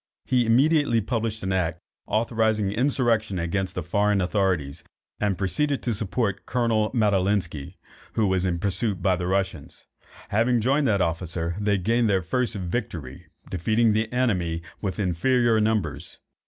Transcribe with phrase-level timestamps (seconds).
[0.25, 4.83] He immediately published an act, authorizing insurrection against the foreign authorities,
[5.19, 7.75] and proceeded to support Colonel Madalinski,
[8.13, 9.85] who was pursued by the Russians.
[10.29, 16.17] Having joined that officer, they gained their first victory, defeating the enemy with inferior numbers.